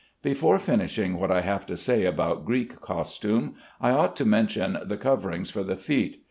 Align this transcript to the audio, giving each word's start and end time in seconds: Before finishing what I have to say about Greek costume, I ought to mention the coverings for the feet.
Before 0.23 0.57
finishing 0.57 1.19
what 1.19 1.29
I 1.29 1.41
have 1.41 1.67
to 1.67 1.77
say 1.77 2.05
about 2.05 2.43
Greek 2.43 2.79
costume, 2.81 3.53
I 3.79 3.91
ought 3.91 4.15
to 4.15 4.25
mention 4.25 4.79
the 4.83 4.97
coverings 4.97 5.51
for 5.51 5.61
the 5.61 5.77
feet. 5.77 6.19